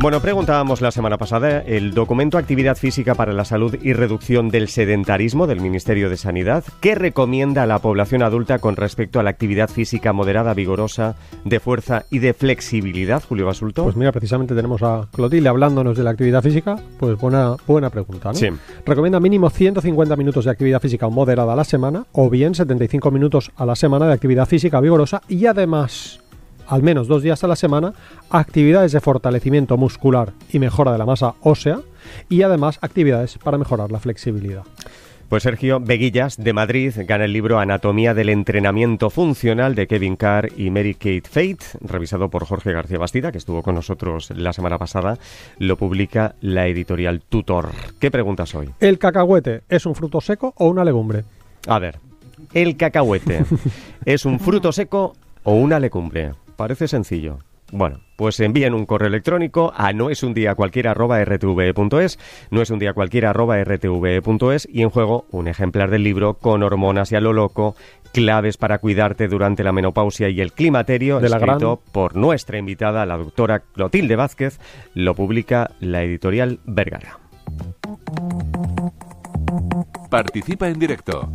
[0.04, 4.68] Bueno, preguntábamos la semana pasada el documento Actividad Física para la Salud y Reducción del
[4.68, 9.30] Sedentarismo del Ministerio de Sanidad, ¿qué recomienda a la población adulta con respecto a la
[9.30, 13.82] actividad física moderada, vigorosa, de fuerza y de flexibilidad, Julio Basulto?
[13.84, 18.28] Pues mira, precisamente tenemos a Clotilde hablándonos de la actividad física, pues buena, buena pregunta,
[18.28, 18.34] ¿no?
[18.34, 18.48] Sí.
[18.84, 23.52] Recomienda mínimo 150 minutos de actividad física moderada a la semana o bien 75 minutos
[23.56, 26.20] a la semana de actividad física vigorosa y además
[26.66, 27.92] al menos dos días a la semana,
[28.30, 31.80] actividades de fortalecimiento muscular y mejora de la masa ósea
[32.28, 34.64] y además actividades para mejorar la flexibilidad.
[35.28, 40.50] Pues Sergio Veguillas de Madrid gana el libro Anatomía del entrenamiento funcional de Kevin Carr
[40.56, 44.78] y Mary Kate Fate, revisado por Jorge García Bastida, que estuvo con nosotros la semana
[44.78, 45.18] pasada.
[45.58, 47.70] Lo publica la editorial Tutor.
[47.98, 48.70] ¿Qué preguntas hoy?
[48.80, 51.24] ¿El cacahuete es un fruto seco o una legumbre?
[51.66, 51.98] A ver,
[52.52, 53.44] el cacahuete
[54.04, 56.34] es un fruto seco o una legumbre.
[56.56, 57.38] Parece sencillo.
[57.72, 62.18] Bueno, pues envíen un correo electrónico a no es un día cualquiera arroba rtv.es,
[62.50, 66.62] no es un día cualquiera arroba rtv.es y en juego un ejemplar del libro con
[66.62, 67.74] hormonas y a lo loco,
[68.12, 73.06] claves para cuidarte durante la menopausia y el climaterio, De la escrito por nuestra invitada,
[73.06, 74.60] la doctora Clotilde Vázquez,
[74.94, 77.18] lo publica la editorial Vergara.
[80.10, 81.28] Participa en directo.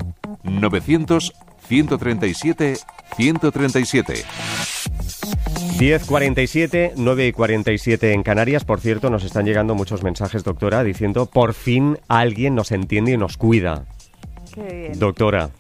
[0.43, 1.33] 900
[1.69, 2.77] 137
[3.15, 4.13] 137.
[5.79, 8.65] 10.47, 9.47 en Canarias.
[8.65, 13.17] Por cierto, nos están llegando muchos mensajes, doctora, diciendo por fin alguien nos entiende y
[13.17, 13.85] nos cuida.
[14.53, 14.99] Qué bien.
[14.99, 15.51] Doctora,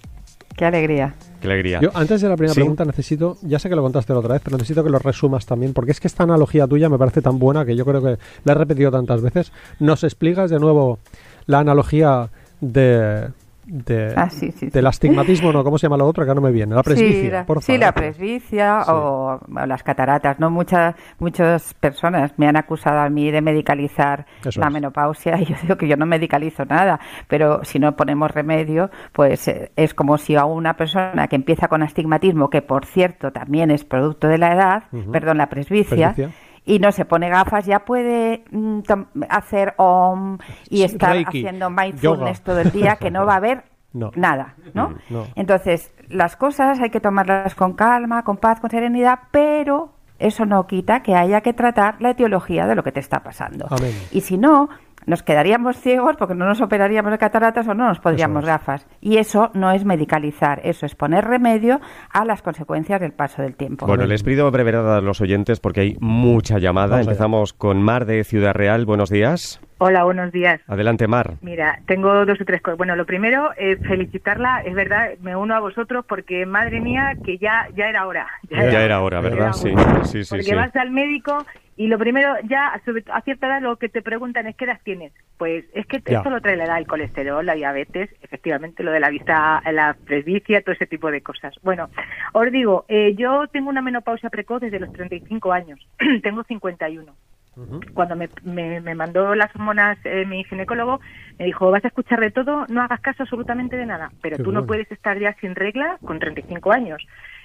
[0.57, 1.15] Qué alegría.
[1.39, 1.79] qué alegría.
[1.79, 2.59] Yo antes de la primera Sí.
[2.59, 5.45] pregunta necesito, ya sé que lo contaste la otra vez, pero necesito que lo resumas
[5.45, 8.17] también, porque es que esta analogía tuya me parece tan buena que yo creo que
[8.43, 9.53] la he repetido tantas veces.
[9.79, 10.99] ¿Nos explicas de nuevo
[11.45, 12.29] la analogía
[12.61, 13.29] de,
[13.69, 14.69] de- Ah, sí, sí, sí.
[14.69, 15.63] del astigmatismo, no?
[15.63, 16.25] ¿Cómo se llama lo otro?
[16.25, 16.75] Que no me viene.
[16.75, 20.39] La presbicia, sí, la, por sí, la presbicia o, o las cataratas.
[20.39, 24.73] No muchas muchas personas me han acusado a mí de medicalizar Eso la es.
[24.73, 29.47] menopausia y yo digo que yo no medicalizo nada, pero si no ponemos remedio, pues
[29.47, 33.71] eh, es como si a una persona que empieza con astigmatismo, que por cierto también
[33.71, 36.31] es producto de la edad, perdón, la presbicia, Presbicia.
[36.69, 38.81] Y no se pone gafas, ya puede mm,
[39.27, 40.37] hacer OM
[40.69, 41.83] y estar Reiki, haciendo yoga.
[41.83, 44.11] mindfulness todo el día, que no va a haber No.
[44.15, 44.93] nada, ¿no?
[45.09, 45.25] No.
[45.35, 50.67] Entonces, las cosas hay que tomarlas con calma, con paz, con serenidad, pero eso no
[50.67, 53.65] quita que haya que tratar la etiología de lo que te está pasando.
[53.67, 53.93] Amén.
[54.11, 54.69] Y si no,
[55.05, 58.47] nos quedaríamos ciegos porque no nos operaríamos de cataratas o no nos pondríamos es.
[58.47, 58.87] gafas.
[59.01, 61.79] Y eso no es medicalizar, eso es poner remedio
[62.11, 63.85] a las consecuencias del paso del tiempo.
[63.85, 66.89] Bueno, les pido brevedad a los oyentes porque hay mucha llamada.
[66.89, 67.11] Vamos allá.
[67.11, 68.85] Empezamos con Mar de Ciudad Real.
[68.85, 69.61] Buenos días.
[69.81, 70.59] Hola, buenos días.
[70.67, 71.35] Adelante, Mar.
[71.41, 72.77] Mira, tengo dos o tres cosas.
[72.77, 77.37] Bueno, lo primero, eh, felicitarla, es verdad, me uno a vosotros porque, madre mía, que
[77.37, 78.27] ya, ya era hora.
[78.49, 79.39] Ya era hora, Ya ¿verdad?
[79.45, 79.69] era Sí,
[80.03, 80.29] sí, sí.
[80.29, 80.53] Porque sí.
[80.55, 81.45] vas al médico
[81.79, 84.81] y lo primero, ya sobre- a cierta edad lo que te preguntan es qué edad
[84.83, 85.13] tienes.
[85.37, 86.17] Pues es que Ya.
[86.17, 89.95] esto lo trae la edad, el colesterol, la diabetes, efectivamente lo de la vista, la
[90.03, 91.55] presbicia, todo ese tipo de cosas.
[91.61, 91.89] Bueno,
[92.33, 95.79] os digo, eh, yo tengo una menopausia precoz desde los 35 años,
[96.21, 97.15] tengo 51
[97.55, 97.79] Ujú.
[97.93, 100.99] cuando me, me, me mandó las hormonas eh, mi ginecólogo,
[101.37, 104.43] me dijo, vas a escuchar de todo, no hagas caso absolutamente de nada, pero Qué
[104.43, 104.61] tú bueno.
[104.61, 107.01] no puedes estar ya sin regla con 35 años.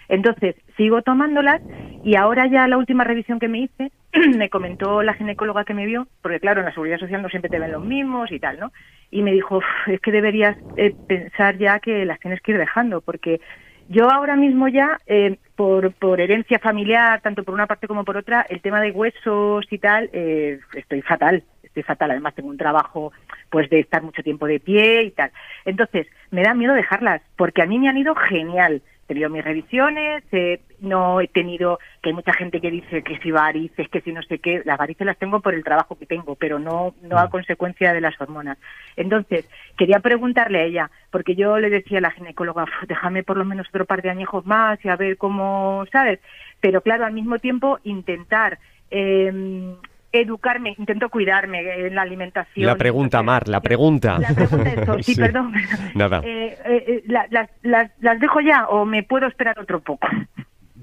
[0.08, 1.60] Entonces, sigo tomándolas
[2.02, 3.90] y ahora ya la última revisión que me hice,
[4.36, 7.50] me comentó la ginecóloga que me vio, porque claro, en la seguridad social no siempre
[7.50, 8.72] te ven los mismos y tal, ¿no?
[9.10, 12.58] Y me dijo, "Uf, es que deberías eh, pensar ya que las tienes que ir
[12.58, 13.40] dejando, porque
[13.86, 18.16] yo ahora mismo ya, eh, por, por herencia familiar, tanto por una parte como por
[18.16, 22.10] otra, el tema de huesos y tal, eh, estoy fatal, estoy fatal.
[22.10, 23.12] Además tengo un trabajo
[23.50, 25.30] pues de estar mucho tiempo de pie y tal.
[25.66, 28.82] Entonces, me da miedo dejarlas, porque a mí me han ido genial.
[29.04, 33.18] He tenido mis revisiones, eh, no he tenido, que hay mucha gente que dice que
[33.18, 36.06] si varices, que si no sé qué, las varices las tengo por el trabajo que
[36.06, 38.56] tengo, pero no, no a consecuencia de las hormonas.
[38.96, 43.36] Entonces, quería preguntarle a ella, porque yo le decía a la ginecóloga, "Uf, déjame por
[43.36, 46.20] lo menos otro par de añejos más y a ver cómo, ¿sabes?
[46.60, 48.58] Pero claro, al mismo tiempo intentar
[48.90, 49.76] eh,
[50.20, 52.66] educarme, intento cuidarme en la alimentación.
[52.66, 54.18] La pregunta, Mar, la pregunta.
[54.18, 55.20] La pregunta es, eso, sí, Sí.
[55.20, 55.52] perdón.
[55.94, 56.20] Nada.
[56.24, 60.06] Eh, eh, eh, la- las, las, ¿Las dejo ya o me puedo esperar otro poco?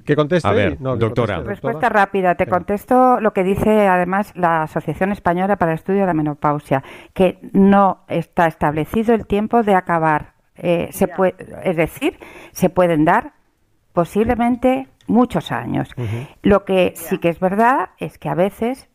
[0.06, 0.48] Que conteste.
[0.48, 1.36] A ver, y- no, que doctora.
[1.36, 2.36] conteste, Respuesta rápida.
[2.36, 6.84] Te contesto lo que dice además la Asociación Española para el Estudio de la Menopausia,
[7.14, 10.34] que no está establecido el tiempo de acabar.
[10.56, 12.18] Eh, se puede, es decir,
[12.52, 13.34] se pueden dar
[13.94, 15.94] posiblemente muchos años.
[16.42, 18.90] Lo que sí que es verdad es que a veces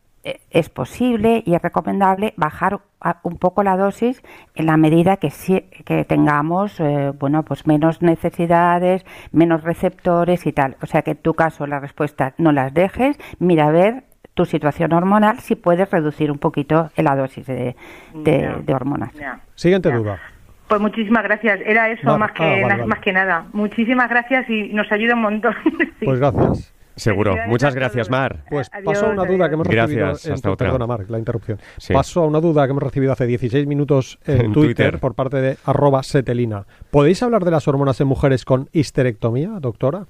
[0.51, 4.21] es posible y es recomendable bajar a- un poco la dosis
[4.55, 10.51] en la medida que sí, que tengamos eh, bueno pues menos necesidades menos receptores y
[10.53, 14.03] tal o sea que en tu caso la respuesta no las dejes mira a ver
[14.33, 17.75] tu situación hormonal si puedes reducir un poquito la dosis de,
[18.13, 19.09] de- hormonas.
[19.55, 20.19] Siguiente duda.
[20.67, 21.59] Pues muchísimas gracias.
[21.65, 22.19] Era eso Vale.
[22.19, 22.85] más, que, Ah, vale, na- vale.
[22.85, 23.45] más que nada.
[23.53, 25.55] Muchísimas gracias y nos ayuda un montón.
[25.99, 26.05] Sí.
[26.05, 26.71] Pues gracias.
[26.97, 27.35] Seguro.
[27.47, 28.09] Muchas gracias.
[28.09, 28.43] Mar.
[28.49, 29.47] Pues Adiós, paso a una duda adiós.
[29.49, 30.27] que hemos Gracias, recibido.
[30.27, 30.67] en hasta tu- otra.
[30.67, 31.59] Perdona, Marc, la interrupción.
[31.77, 31.93] Sí.
[31.93, 34.99] Paso a una duda que hemos recibido hace 16 minutos en, En Twitter, Twitter.
[34.99, 36.65] por parte de arroba setelina.
[36.91, 40.07] ¿Podéis hablar de las hormonas en mujeres con histerectomía, doctora?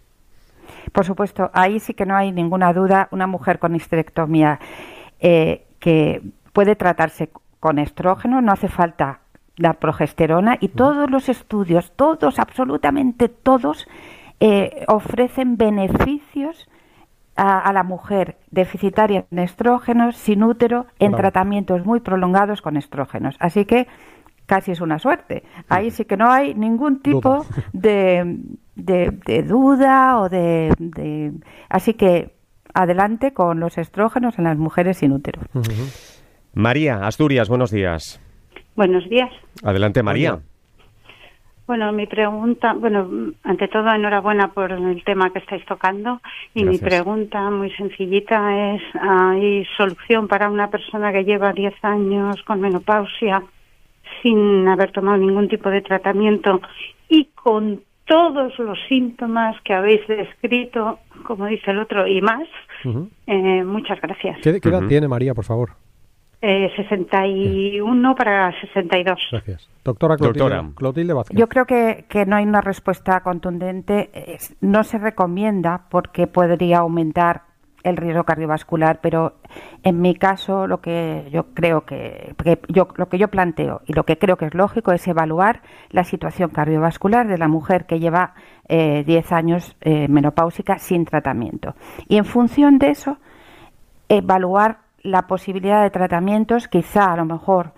[0.92, 3.10] Por supuesto, ahí sí que no hay ninguna duda.
[3.12, 4.60] Una mujer con histerectomía
[5.20, 6.22] eh, que
[6.54, 9.20] puede tratarse con estrógeno, no hace falta
[9.58, 13.88] dar progesterona y todos los estudios, todos, absolutamente todos,
[14.40, 16.70] eh, ofrecen beneficios
[17.38, 23.36] a, la mujer deficitaria en estrógenos, sin útero, en tratamientos muy prolongados con estrógenos.
[23.40, 23.88] Así que
[24.48, 25.44] casi es una suerte.
[25.70, 28.40] Ahí sí que no hay ningún tipo de,
[28.76, 31.34] de, duda o de,
[31.70, 32.36] Así que
[32.74, 35.42] adelante con los estrógenos en las mujeres sin útero.
[36.54, 38.20] María, Asturias, buenos días.
[38.76, 39.30] Buenos días.
[39.64, 40.40] Adelante, María.
[41.68, 46.22] Bueno, mi pregunta, bueno, ante todo enhorabuena por el tema que estáis tocando
[46.54, 52.42] y mi pregunta muy sencillita es, ¿hay solución para una persona que lleva 10 años
[52.44, 53.44] con menopausia
[54.24, 56.62] sin haber tomado ningún tipo de tratamiento
[57.10, 62.48] y con todos los síntomas que habéis descrito, como dice el otro, y más?
[63.28, 64.40] Eh, muchas gracias.
[64.42, 65.72] ¿Qué, edad tiene María, por favor?
[66.42, 69.20] Eh, 61 para 62.
[69.32, 69.70] Gracias.
[69.84, 71.38] Doctora Clotilde, Vázquez.
[71.38, 74.38] Yo creo que, no hay una respuesta contundente.
[74.62, 77.48] No se recomienda porque podría aumentar
[77.84, 79.38] el riesgo cardiovascular, pero
[79.84, 82.36] en mi caso lo que yo creo que,
[82.68, 86.04] yo lo que yo planteo y lo que creo que es lógico es evaluar la
[86.04, 88.34] situación cardiovascular de la mujer que lleva
[88.68, 91.76] 10 eh, años eh, menopáusica sin tratamiento
[92.08, 93.18] y en función de eso
[94.10, 97.74] evaluar la posibilidad de tratamientos, quizá a lo mejor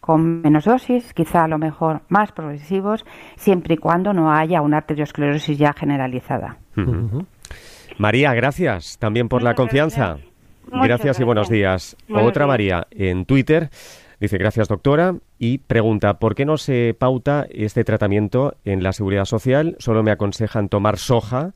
[0.00, 3.06] con menos dosis, quizá a lo mejor más progresivos,
[3.36, 6.58] siempre y cuando no haya una arteriosclerosis ya generalizada.
[7.96, 10.18] María, gracias también por la confianza.
[10.70, 11.96] Gracias, y buenos días.
[12.10, 13.70] Otra María en Twitter
[14.20, 19.24] dice gracias doctora y pregunta ¿por qué no se pauta este tratamiento en la seguridad
[19.24, 19.76] social?
[19.78, 21.52] Solo me aconsejan tomar soja.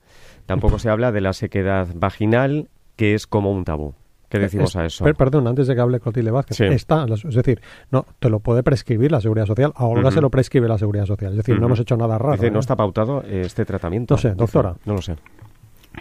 [0.46, 3.94] Tampoco se habla de la sequedad vaginal, que es como un tabú.
[4.28, 5.04] ¿Qué decimos a eso?
[5.16, 7.60] perdón, antes de que hable Clotilde Vázquez, está, es decir,
[7.90, 11.32] no, te lo puede prescribir la Seguridad Social, ahora se lo prescribe la Seguridad Social,
[11.32, 12.32] es decir, no hemos hecho nada raro.
[12.32, 12.60] Dice, ¿no ¿eh?
[12.60, 14.14] está pautado este tratamiento?
[14.14, 14.74] No sé, doctora.
[14.84, 15.16] no lo sé.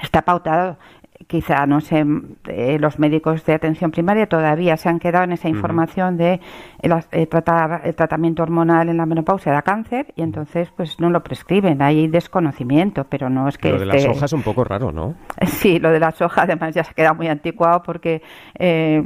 [0.02, 0.78] Está pautado
[1.26, 2.06] quizá, no sé,
[2.48, 6.40] eh, los médicos de atención primaria todavía se han quedado en esa información de
[6.82, 11.24] eh, tratar el tratamiento hormonal en la menopausia da cáncer y entonces pues no lo
[11.24, 13.72] prescriben, hay desconocimiento, pero no es que...
[13.72, 15.16] Lo de la soja es un poco raro, ¿no?
[15.48, 18.22] Sí, lo de la soja además ya se queda muy anticuado porque
[18.58, 19.04] eh,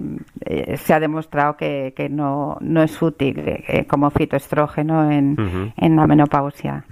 [0.76, 3.42] se ha demostrado que, que no, no es útil
[3.88, 6.86] como fitoestrógeno en, en la menopausia.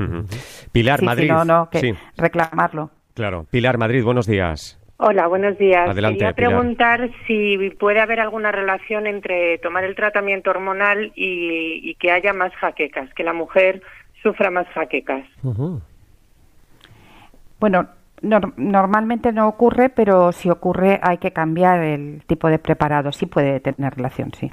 [0.72, 1.30] Pilar, Madrid.
[1.30, 2.92] no, no, que reclamarlo.
[3.14, 3.46] Claro.
[3.52, 4.79] Pilar, Madrid, buenos días.
[5.02, 5.90] Hola, buenos días.
[5.90, 12.12] Adelante, Quería preguntar si puede haber alguna relación entre tomar el tratamiento hormonal y, que
[12.12, 13.82] haya más jaquecas, que la mujer
[14.22, 15.26] sufra más jaquecas.
[17.62, 17.88] Bueno,
[18.58, 23.14] normalmente no ocurre, pero si ocurre hay que cambiar el tipo de preparado.
[23.14, 24.52] Sí puede tener relación, sí.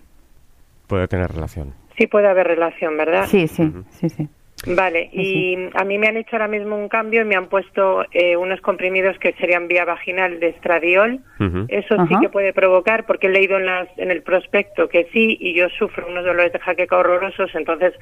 [0.87, 1.75] Puede tener relación.
[1.99, 3.25] Sí puede haber relación, ¿verdad?
[3.27, 4.29] Sí, sí, sí, sí.
[4.65, 8.05] Vale, y a mí me han hecho ahora mismo un cambio y me han puesto
[8.11, 11.21] eh, unos comprimidos que serían vía vaginal de estradiol.
[11.69, 15.37] Eso sí que puede provocar, porque he leído en, las, en el prospecto que sí,
[15.39, 17.93] y yo sufro unos dolores de jaqueca horrorosos, entonces,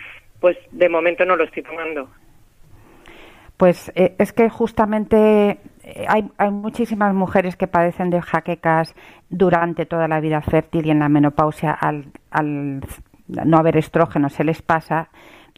[0.40, 2.08] pues de momento no lo estoy tomando.
[3.56, 8.94] Pues eh, es que justamente eh, hay, hay, muchísimas mujeres que padecen de jaquecas
[9.28, 12.80] durante toda la vida fértil y en la menopausia al, al
[13.28, 15.08] no haber estrógeno se les pasa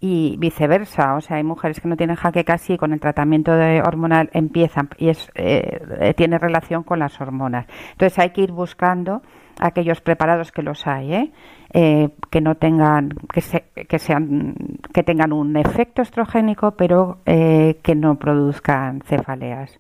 [0.01, 1.15] y viceversa.
[1.15, 4.89] O sea, hay mujeres que no tienen jaquecas y con el tratamiento de hormonal empiezan
[4.99, 7.67] y es, eh, tiene relación con las hormonas.
[7.93, 9.23] Entonces hay que ir buscando
[9.59, 11.33] aquellos preparados que los hay, ¿eh?
[11.73, 13.43] Eh, que no tengan, que,
[13.87, 14.55] que sean,
[14.93, 19.79] que tengan un efecto estrogénico, pero que no produzcan cefaleas.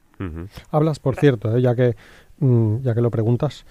[0.70, 1.94] Hablas, por cierto, ya que
[2.40, 3.66] mm, ya que lo preguntas,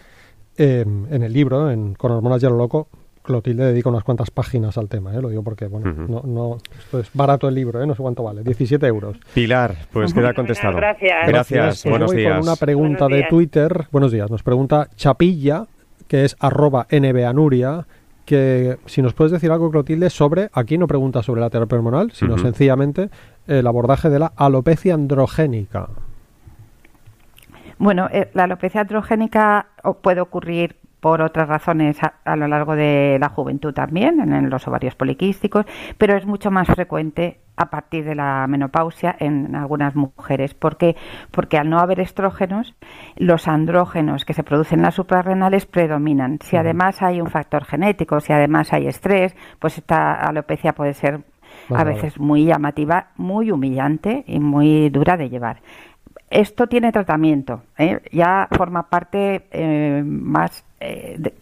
[0.57, 2.87] en el libro, en Con hormonas ya lo loco,
[3.25, 5.21] Clotilde dedica unas cuantas páginas al tema, ¿eh?
[5.21, 7.87] lo digo porque, bueno, no, no, esto es barato el libro, ¿eh?
[7.87, 9.17] no sé cuánto vale, 17 euros.
[9.33, 10.77] Pilar, pues queda contestado.
[10.77, 11.27] Gracias.
[11.27, 12.33] Gracias, buenos días.
[12.39, 15.65] Con una pregunta de Twitter, buenos días, nos pregunta Chapilla,
[16.07, 17.85] que es arroba nbanuria,
[18.25, 22.11] que si nos puedes decir algo, Clotilde, sobre, aquí no pregunta sobre la terapia hormonal,
[22.11, 23.09] sino sencillamente
[23.47, 25.89] el abordaje de la alopecia androgénica.
[27.77, 29.67] Bueno, eh, la alopecia androgénica
[30.01, 34.95] puede ocurrir por otras razones a, lo largo de la juventud también, en, los ovarios
[34.95, 35.63] poliquísticos,
[35.99, 40.55] pero es mucho más frecuente a partir de la menopausia en algunas mujeres.
[40.55, 40.95] ¿Por qué?
[41.29, 42.73] Porque al no haber estrógenos,
[43.17, 46.39] los andrógenos que se producen en las suprarrenales predominan.
[46.41, 51.21] Si además hay un factor genético, si además hay estrés, pues esta alopecia puede ser
[51.69, 55.61] a veces muy llamativa, muy humillante y muy dura de llevar
[56.29, 58.01] esto tiene tratamiento, ¿eh?
[58.11, 61.33] ya forma parte eh, más eh,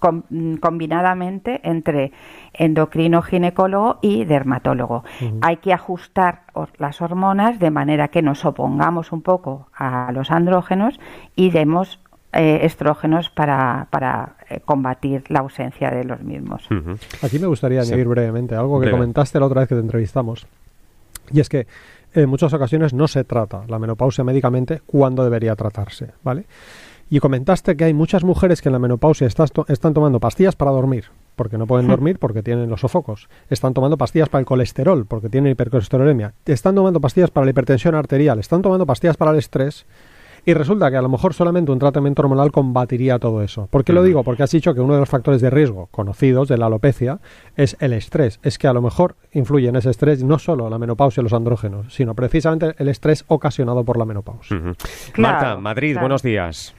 [0.59, 2.11] combinadamente entre
[2.53, 5.03] endocrino ginecólogo y dermatólogo.
[5.41, 6.43] Hay que ajustar
[6.77, 10.99] las hormonas de manera que nos opongamos un poco a los andrógenos
[11.35, 11.99] y demos
[12.33, 16.67] estrógenos para, para combatir la ausencia de los mismos.
[17.21, 20.47] Aquí me gustaría añadir brevemente algo que comentaste la otra vez que te entrevistamos.
[21.31, 21.67] Y es que
[22.13, 26.45] en muchas ocasiones no se trata la menopausia médicamente cuando debería tratarse, ¿vale?
[27.09, 31.05] Y comentaste que hay muchas mujeres que en la menopausia están tomando pastillas para dormir,
[31.35, 33.29] porque no pueden dormir porque tienen los sofocos.
[33.49, 36.33] Están tomando pastillas para el colesterol, porque tienen hipercolesterolemia.
[36.45, 38.39] Están tomando pastillas para la hipertensión arterial.
[38.39, 39.85] Están tomando pastillas para el estrés
[40.45, 43.67] y resulta que a lo mejor solamente un tratamiento hormonal combatiría todo eso.
[43.67, 44.23] ¿Por qué lo digo?
[44.23, 47.19] Porque has dicho que uno de los factores de riesgo conocidos de la alopecia
[47.55, 48.39] es el estrés.
[48.43, 51.33] Es que a lo mejor influye en ese estrés no solo la menopausia y los
[51.33, 54.59] andrógenos, sino precisamente el estrés ocasionado por la menopausia.
[55.17, 56.75] Marta, Madrid, buenos días.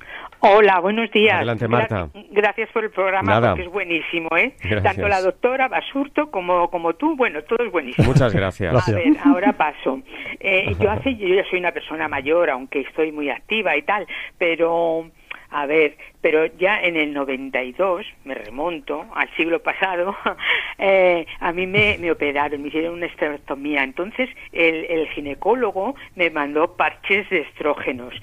[0.47, 1.37] Hola, buenos días.
[1.37, 2.11] Adelante, Marta.
[2.31, 4.55] Gracias por el programa, porque es buenísimo, ¿eh?
[4.83, 8.09] Tanto la doctora Basurto como, como tú, bueno, todo es buenísimo.
[8.09, 8.89] Muchas gracias.
[8.89, 10.03] A ver, ahora paso.
[10.41, 14.07] Eh, yo hace, yo ya soy una persona mayor, aunque estoy muy activa y tal,
[14.37, 15.07] pero...
[15.51, 20.17] A ver, pero ya en el 92, me remonto al siglo pasado,
[20.79, 23.85] eh, a mí me, me, operaron, me hicieron una esterectomía.
[23.85, 28.15] Entonces el, el, ginecólogo me mandó parches de estrógenos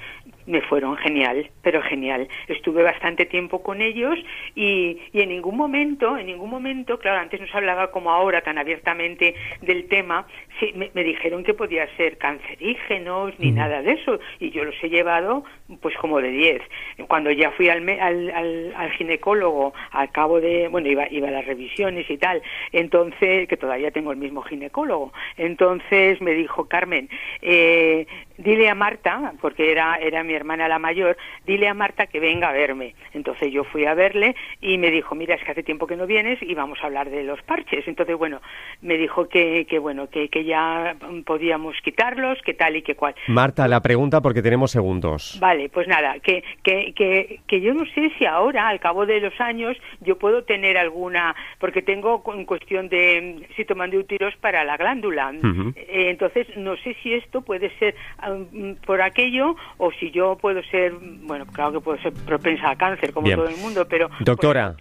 [0.45, 2.27] me fueron genial, pero genial.
[2.47, 4.17] Estuve bastante tiempo con ellos
[4.55, 8.41] y, y en ningún momento, en ningún momento, claro, antes no se hablaba como ahora
[8.41, 10.25] tan abiertamente del tema,
[10.61, 14.89] sí, me, dijeron que podía ser cancerígenos ni nada de eso y yo los he
[14.89, 15.43] llevado
[15.81, 16.61] pues como de 10.
[17.07, 21.45] Cuando ya fui al, al, al, ginecólogo al cabo de, bueno, iba, iba a las
[21.45, 27.09] revisiones y tal, entonces, que todavía tengo el mismo ginecólogo, entonces me dijo, Carmen,
[27.41, 28.05] eh,
[28.37, 32.49] dile a Marta, porque era, era mi hermana la mayor, dile a Marta que venga
[32.49, 32.95] a verme.
[33.13, 36.07] Entonces yo fui a verle y me dijo, mira, es que hace tiempo que no
[36.07, 37.87] vienes y vamos a hablar de los parches.
[37.87, 38.41] Entonces, bueno,
[38.81, 43.15] me dijo que, que bueno, que, que ya podíamos quitarlos, que tal y que cual.
[43.27, 45.37] Marta, la pregunta porque tenemos segundos.
[45.39, 49.19] Vale, pues nada, que, que, que, que yo no sé si ahora, al cabo de
[49.19, 55.31] los años, yo puedo tener alguna, porque tengo en cuestión de útiros para la glándula.
[55.75, 57.95] Eh, entonces, no sé si esto puede ser
[58.27, 62.75] um, por aquello o si yo puedo ser, bueno, claro que puedo ser propensa a
[62.75, 64.75] cáncer como todo el mundo, pero doctora,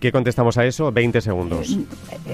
[0.00, 0.92] ¿qué contestamos a eso?
[0.92, 1.76] 20 segundos.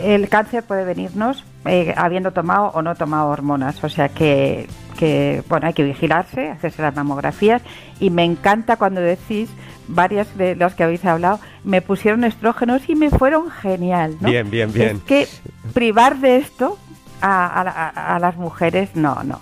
[0.03, 5.42] El cáncer puede venirnos eh, habiendo tomado o no tomado hormonas, o sea que, que,
[5.48, 7.62] bueno, hay que vigilarse, hacerse las mamografías
[8.00, 9.50] y me encanta cuando decís
[9.88, 14.16] varias de las que habéis hablado, me pusieron estrógenos y me fueron genial.
[14.20, 14.29] ¿no?
[14.29, 14.96] Bien, bien, bien.
[14.96, 15.29] Es que
[15.72, 16.79] privar de esto
[17.20, 19.40] a, las mujeres, no, no.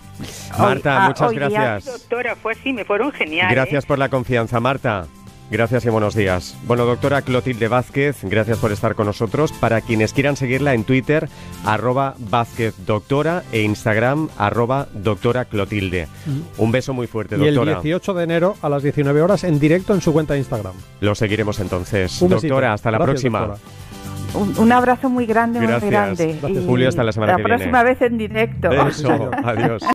[0.58, 1.84] Marta, muchas gracias.
[1.84, 3.54] doctora, fue así, me fueron geniales.
[3.54, 5.06] Gracias por la confianza, Marta.
[5.52, 6.56] Gracias y buenos días.
[6.66, 9.52] Bueno, doctora Clotilde Vázquez, gracias por estar con nosotros.
[9.52, 11.28] Para quienes quieran seguirla en Twitter,
[11.66, 16.08] arroba Vázquez Doctora e Instagram, arroba Doctora Clotilde.
[16.56, 17.72] Un beso muy fuerte, doctora.
[17.72, 20.38] Y el 18 de enero a las 19 horas en directo en su cuenta de
[20.38, 20.72] Instagram.
[21.02, 22.18] Lo seguiremos entonces.
[22.26, 23.54] doctora, hasta la próxima.
[24.34, 26.38] Un, abrazo muy grande, muy grande.
[26.66, 27.50] Julio, hasta la semana que viene.
[27.50, 28.70] La próxima vez en directo.
[29.44, 29.82] Adiós.